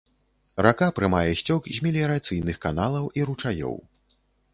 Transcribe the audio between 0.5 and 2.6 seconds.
Рака прымае сцёк з меліярацыйных